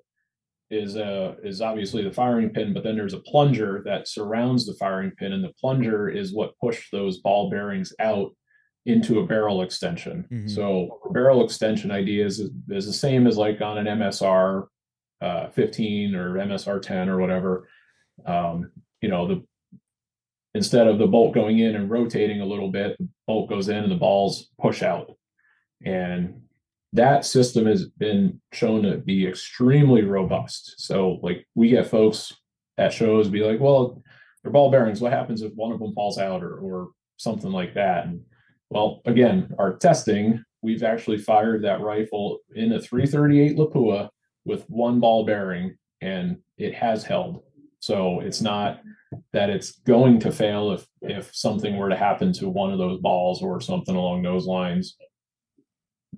[0.72, 4.76] is uh is obviously the firing pin, but then there's a plunger that surrounds the
[4.76, 8.32] firing pin, and the plunger is what pushed those ball bearings out
[8.86, 10.26] into a barrel extension.
[10.32, 10.48] Mm-hmm.
[10.48, 14.68] So barrel extension idea is, is the same as like on an MSR
[15.22, 17.68] uh, 15 or MSR 10 or whatever.
[18.26, 19.44] Um, you know, the
[20.56, 23.84] instead of the bolt going in and rotating a little bit, the bolt goes in
[23.84, 25.12] and the balls push out.
[25.86, 26.42] And
[26.94, 30.76] that system has been shown to be extremely robust.
[30.78, 32.34] So, like, we get folks
[32.78, 34.02] at shows be like, well,
[34.42, 35.02] they're ball bearings.
[35.02, 38.06] What happens if one of them falls out or, or something like that?
[38.06, 38.22] And
[38.70, 44.10] well, again, our testing, we've actually fired that rifle in a 338 Lapua
[44.46, 47.44] with one ball bearing and it has held.
[47.80, 48.82] So it's not
[49.34, 53.00] that it's going to fail if if something were to happen to one of those
[53.00, 54.98] balls or something along those lines.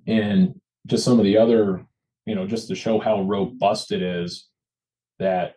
[0.08, 1.86] And just some of the other,
[2.26, 4.48] you know, just to show how robust it is,
[5.20, 5.56] that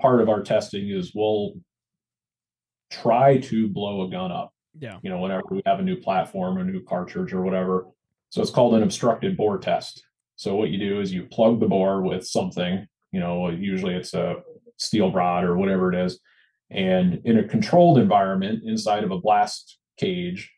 [0.00, 1.54] part of our testing is we'll
[2.90, 4.52] try to blow a gun up.
[4.78, 4.98] Yeah.
[5.02, 7.86] You know, whenever we have a new platform, a new cartridge or whatever.
[8.30, 10.04] So it's called an obstructed bore test.
[10.36, 14.14] So what you do is you plug the bore with something, you know, usually it's
[14.14, 14.36] a
[14.76, 16.18] steel rod or whatever it is.
[16.70, 20.50] And in a controlled environment inside of a blast cage,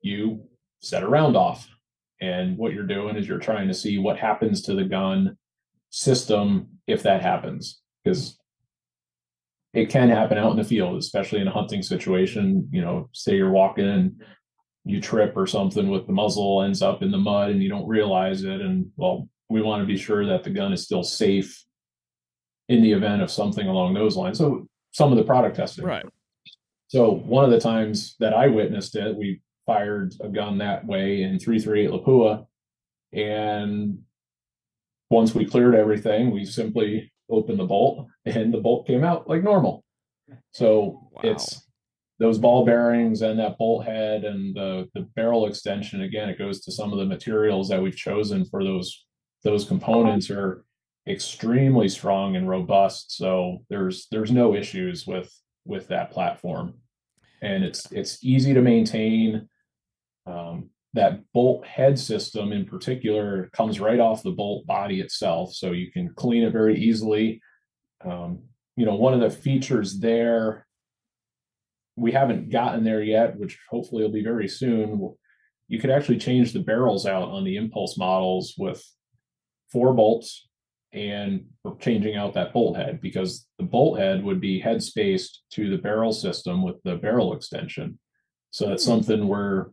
[0.00, 0.42] you
[0.80, 1.68] set a round off
[2.20, 5.36] and what you're doing is you're trying to see what happens to the gun
[5.90, 7.80] system if that happens.
[8.04, 8.38] Because
[9.72, 12.68] it can happen out in the field, especially in a hunting situation.
[12.72, 14.22] You know, say you're walking and
[14.84, 17.86] you trip or something with the muzzle ends up in the mud and you don't
[17.86, 18.60] realize it.
[18.60, 21.64] And well, we want to be sure that the gun is still safe
[22.68, 24.38] in the event of something along those lines.
[24.38, 25.84] So some of the product testing.
[25.84, 26.04] Right.
[26.88, 31.22] So one of the times that I witnessed it, we fired a gun that way
[31.22, 32.46] in 338 Lapua.
[33.12, 34.00] And
[35.10, 39.42] once we cleared everything, we simply opened the bolt and the bolt came out like
[39.42, 39.84] normal.
[40.52, 41.20] So wow.
[41.24, 41.66] it's
[42.18, 46.02] those ball bearings and that bolt head and the, the barrel extension.
[46.02, 49.06] Again, it goes to some of the materials that we've chosen for those
[49.42, 50.64] those components are
[51.08, 53.16] extremely strong and robust.
[53.16, 55.32] So there's there's no issues with
[55.64, 56.74] with that platform.
[57.42, 59.48] And it's it's easy to maintain.
[60.26, 65.70] Um, that bolt head system in particular comes right off the bolt body itself, so
[65.70, 67.40] you can clean it very easily.
[68.04, 68.40] Um,
[68.76, 70.66] you know, one of the features there,
[71.96, 75.14] we haven't gotten there yet, which hopefully will be very soon.
[75.68, 78.84] You could actually change the barrels out on the impulse models with
[79.70, 80.48] four bolts
[80.92, 81.44] and
[81.78, 85.78] changing out that bolt head because the bolt head would be head spaced to the
[85.78, 87.98] barrel system with the barrel extension.
[88.50, 88.90] So that's hmm.
[88.90, 89.70] something where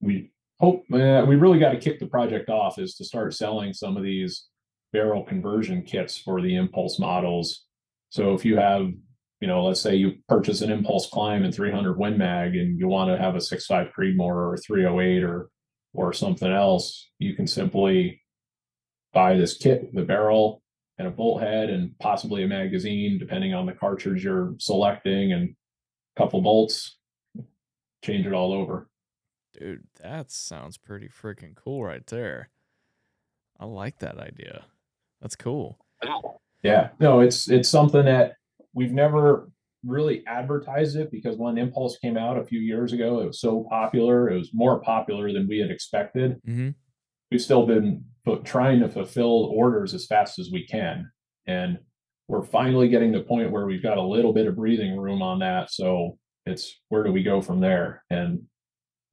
[0.00, 3.72] we hope uh, we really got to kick the project off is to start selling
[3.72, 4.46] some of these
[4.92, 7.64] barrel conversion kits for the impulse models.
[8.10, 8.90] So if you have,
[9.40, 12.88] you know, let's say you purchase an impulse Klym in 300 Win Mag and you
[12.88, 15.50] want to have a 6.5 Creedmoor or a 308 or
[15.94, 18.20] or something else, you can simply
[19.12, 20.62] buy this kit, the barrel,
[20.98, 25.54] and a bolt head and possibly a magazine, depending on the cartridge you're selecting, and
[26.16, 26.98] a couple bolts.
[28.02, 28.88] Change it all over.
[29.58, 32.50] Dude, that sounds pretty freaking cool right there.
[33.58, 34.64] I like that idea.
[35.20, 35.78] That's cool.
[36.62, 38.34] Yeah, no, it's it's something that
[38.72, 39.50] we've never
[39.84, 43.64] really advertised it because when Impulse came out a few years ago, it was so
[43.68, 44.30] popular.
[44.30, 46.40] It was more popular than we had expected.
[46.46, 46.70] Mm-hmm.
[47.30, 48.04] We've still been
[48.36, 51.10] trying to fulfill orders as fast as we can,
[51.46, 51.78] and
[52.28, 55.22] we're finally getting to the point where we've got a little bit of breathing room
[55.22, 55.70] on that.
[55.70, 58.04] So it's where do we go from there?
[58.10, 58.42] And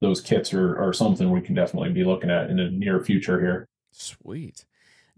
[0.00, 3.40] those kits are are something we can definitely be looking at in the near future
[3.40, 3.68] here.
[3.92, 4.64] Sweet.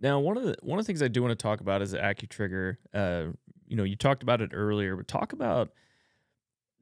[0.01, 1.93] Now, one of the one of the things I do want to talk about is
[1.95, 2.77] AccuTrigger.
[2.95, 3.25] Uh,
[3.67, 5.71] you know, you talked about it earlier, but talk about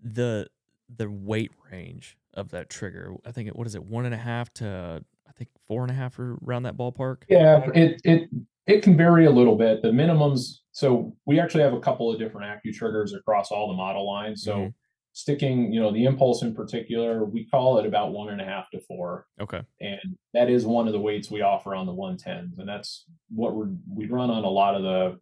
[0.02, 0.48] the
[0.94, 3.14] the weight range of that trigger.
[3.24, 5.90] I think it what is it one and a half to I think four and
[5.90, 7.22] a half or around that ballpark.
[7.28, 8.30] Yeah, it it
[8.66, 9.82] it can vary a little bit.
[9.82, 10.58] The minimums.
[10.72, 14.42] So we actually have a couple of different AccuTriggers across all the model lines.
[14.42, 14.56] So.
[14.56, 14.68] Mm-hmm
[15.16, 18.68] sticking, you know, the impulse in particular, we call it about one and a half
[18.68, 19.24] to four.
[19.40, 19.62] Okay.
[19.80, 19.98] And
[20.34, 22.58] that is one of the weights we offer on the 110s.
[22.58, 25.18] And that's what we're, we run on a lot of the,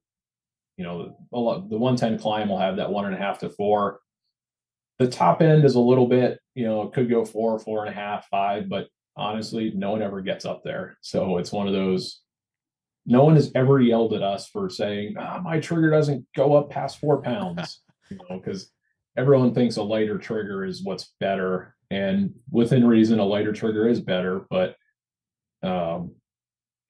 [0.76, 3.50] you know, a lot, the 110 Klym will have that one and a half to
[3.50, 4.00] four.
[4.98, 7.88] The top end is a little bit, you know, it could go four, four and
[7.88, 10.96] a half, five, but honestly, no one ever gets up there.
[11.00, 12.20] So it's one of those,
[13.06, 16.70] no one has ever yelled at us for saying, ah, my trigger doesn't go up
[16.70, 18.70] past four pounds, you know, because
[19.16, 24.00] everyone thinks a lighter trigger is what's better and within reason a lighter trigger is
[24.00, 24.74] better but
[25.62, 26.12] um,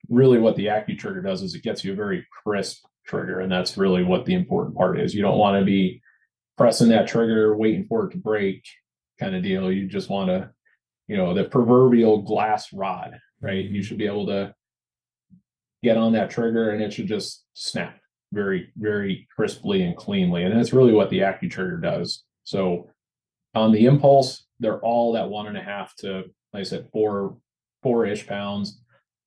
[0.09, 3.77] really what the AccuTrigger does is it gets you a very crisp trigger and that's
[3.77, 5.13] really what the important part is.
[5.13, 6.01] You don't want to be
[6.57, 8.65] pressing that trigger waiting for it to break
[9.19, 9.71] kind of deal.
[9.71, 10.51] You just want to
[11.07, 14.53] you know the proverbial glass rod right you should be able to
[15.83, 17.99] get on that trigger and it should just snap
[18.35, 20.43] very, very crisply and cleanly.
[20.43, 22.23] And that's really what the AccuTrigger does.
[22.43, 22.89] So
[23.55, 27.37] on the impulse, they're all that one and a half to, like I said, four,
[27.81, 28.81] four ish pounds.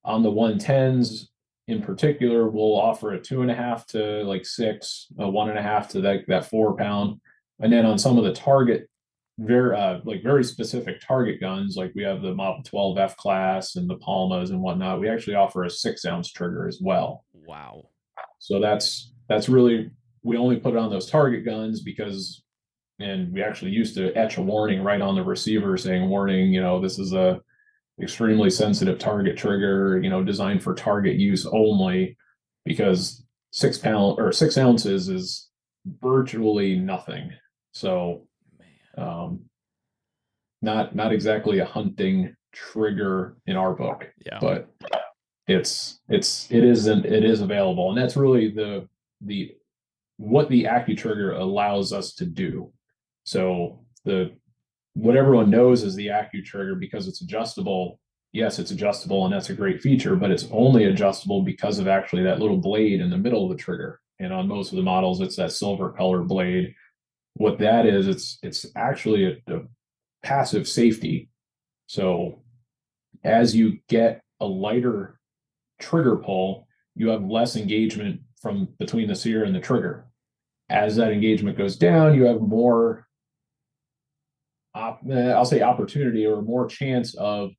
[0.04, 1.26] On the 110s
[1.66, 5.58] in particular, we'll offer a two and a half to like six, a one and
[5.58, 7.20] a half to that, that four pound.
[7.60, 8.88] And then on some of the target,
[9.38, 13.76] very uh, like very specific target guns, like we have the Model 12 F class
[13.76, 17.24] and the Palmas and whatnot, we actually offer a six ounce trigger as well.
[17.32, 17.88] Wow.
[18.40, 19.90] So that's that's really
[20.22, 22.42] we only put it on those target guns because
[22.98, 26.60] and we actually used to etch a warning right on the receiver saying warning, you
[26.60, 27.40] know, this is a
[28.02, 32.16] extremely sensitive target trigger, you know, designed for target use only
[32.64, 35.48] because six pound or six ounces is
[36.02, 37.30] virtually nothing.
[37.72, 38.27] So
[38.98, 39.40] um
[40.60, 44.10] not not exactly a hunting trigger in our book.
[44.24, 44.38] Yeah.
[44.40, 44.68] But
[45.48, 48.86] it's it's it isn't it is available and that's really the
[49.22, 49.50] the
[50.18, 52.70] what the AccuTrigger allows us to do
[53.24, 54.30] so the
[54.92, 57.98] what everyone knows is the AccuTrigger because it's adjustable
[58.32, 62.22] yes it's adjustable and that's a great feature but it's only adjustable because of actually
[62.22, 65.22] that little blade in the middle of the trigger and on most of the models
[65.22, 66.74] it's that silver color blade
[67.34, 69.60] what that is it's it's actually a, a
[70.22, 71.28] passive safety
[71.86, 72.42] so
[73.24, 75.18] as you get a lighter
[75.80, 80.06] trigger pull, you have less engagement from between the sear and the trigger.
[80.68, 83.06] As that engagement goes down, you have more,
[84.76, 87.50] eh, I'll say opportunity or more chance of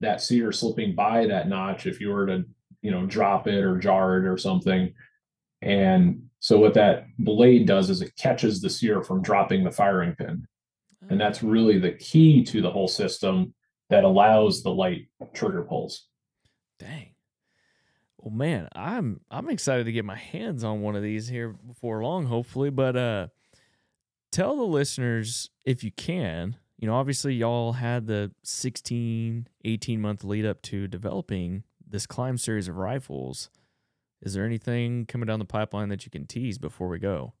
[0.00, 2.44] that sear slipping by that notch if you were to,
[2.82, 4.92] you know, drop it or jar it or something.
[5.64, 10.14] And so what that blade does is it catches the sear from dropping the firing
[10.14, 10.46] pin.
[11.08, 11.48] And that's oh.
[11.48, 13.54] really the key to the whole system
[13.90, 16.06] that allows the light trigger pulls.
[16.78, 17.14] Dang.
[18.18, 22.02] Well, man, I'm I'm excited to get my hands on one of these here before
[22.02, 22.70] long, hopefully.
[22.70, 23.28] But uh,
[24.32, 26.56] tell the listeners if you can.
[26.78, 32.38] You know, obviously, y'all had the 16, 18 month lead up to developing this Klym
[32.38, 33.48] series of rifles.
[34.24, 37.34] Is there anything coming down the pipeline that you can tease before we go?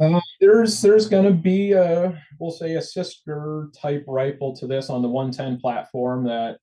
[0.00, 4.90] Uh, there's there's going to be a we'll say a sister type rifle to this
[4.90, 6.58] on the 110 platform that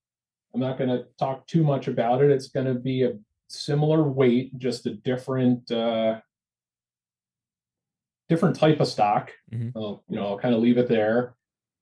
[0.54, 2.32] I'm not going to talk too much about it.
[2.32, 3.14] It's going to be a
[3.48, 6.20] similar weight, just a different uh,
[8.28, 9.32] different type of stock.
[9.54, 9.78] Mm-hmm.
[9.78, 11.36] I'll, you know, I'll kind of leave it there.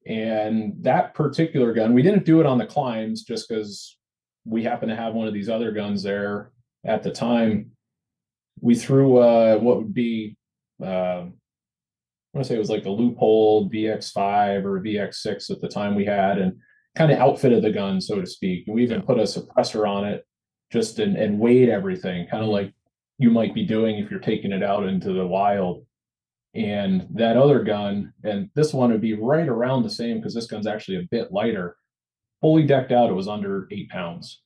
[0.05, 3.97] And that particular gun, we didn't do it on the Klyms just because
[4.45, 6.52] we happen to have one of these other guns there
[6.85, 7.71] at the time.
[8.61, 10.37] We threw uh, what would be,
[10.81, 11.31] uh, I
[12.33, 16.05] want to say it was like the Leupold VX5 or VX6 at the time we
[16.05, 16.53] had, and
[16.95, 18.65] kind of outfitted the gun, so to speak.
[18.67, 20.25] And We even put a suppressor on it
[20.71, 22.73] just and, and weighed everything, kind of like
[23.17, 25.85] you might be doing if you're taking it out into the wild.
[26.55, 30.45] And that other gun, and this one would be right around the same because this
[30.45, 31.75] gun's actually a bit lighter.
[32.41, 34.41] Fully decked out, it was under eight pounds.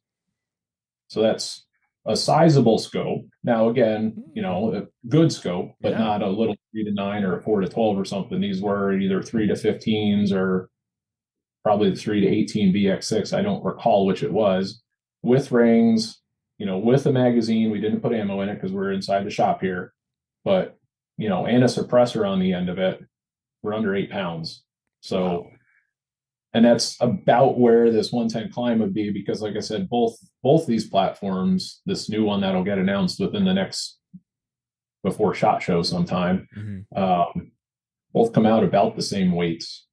[1.09, 1.66] So that's
[2.07, 3.25] a sizable scope.
[3.43, 5.97] Now, again, you know, a good scope, but Yeah.
[5.99, 8.39] not a little three to nine or a four to 12 or something.
[8.39, 10.69] These were either three to 15s or
[11.63, 13.33] probably the three to 18 VX6.
[13.33, 14.81] I don't recall which it was
[15.21, 16.21] with rings,
[16.57, 17.71] you know, with a magazine.
[17.71, 19.93] We didn't put ammo in it because we're inside the shop here,
[20.45, 20.77] but,
[21.17, 23.03] you know, and a suppressor on the end of it.
[23.63, 24.63] We're under eight pounds.
[25.01, 25.47] So, Wow.
[26.57, 30.65] And that's about where this 110 Klym would be because like i said both both
[30.65, 33.99] these platforms this new one that'll get announced within the next
[35.03, 36.97] before shot show sometime Mhm.
[36.97, 37.51] um
[38.11, 39.85] both come out about the same weights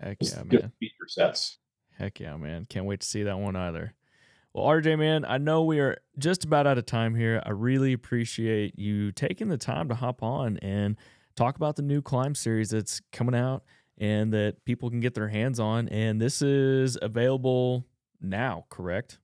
[0.00, 0.72] Heck just yeah, man.
[0.78, 1.58] feature sets
[1.98, 2.64] Heck yeah, man.
[2.66, 3.92] Can't wait to see that one either.
[4.54, 7.42] Well, RJ, man, I know we are just about out of time here.
[7.44, 10.96] I really appreciate you taking the time to hop on and
[11.34, 13.64] talk about the new Klym series that's coming out
[13.98, 15.88] and that people can get their hands on.
[15.88, 17.86] And this is available
[18.20, 19.18] now, correct?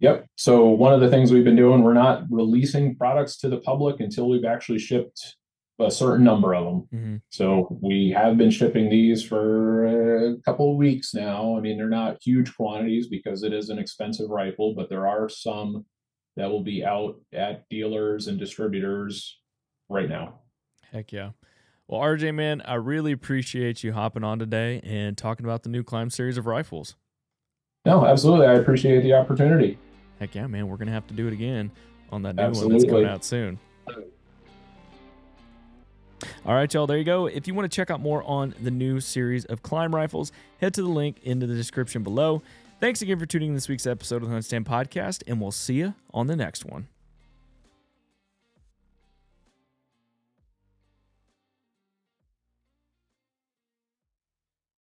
[0.00, 3.58] yep so one of the things we've been doing we're not releasing products to the
[3.58, 5.36] public until we've actually shipped
[5.80, 7.16] a certain number of them Mm-hmm.
[7.30, 11.56] So we have been shipping these for a couple of weeks now.
[11.56, 15.28] I mean, they're not huge quantities because it is an expensive rifle, but there are
[15.28, 15.84] some
[16.36, 19.40] that will be out at dealers and distributors
[19.88, 20.40] right now.
[20.92, 21.30] Heck yeah.
[21.86, 25.82] Well, RJ, man, I really appreciate you hopping on today and talking about the new
[25.82, 26.96] Klym series of rifles.
[27.84, 28.46] No, absolutely.
[28.46, 29.76] I appreciate the opportunity.
[30.18, 30.68] Heck yeah, man.
[30.68, 31.70] We're going to have to do it again
[32.10, 33.58] on that new one that's coming out soon.
[36.46, 37.26] All right, y'all, there you go.
[37.26, 40.72] If you want to check out more on the new series of Klym rifles, head
[40.74, 42.40] to the link into the description below.
[42.80, 45.74] Thanks again for tuning in this week's episode of the HuntStand Podcast, and we'll see
[45.74, 46.88] you on the next one.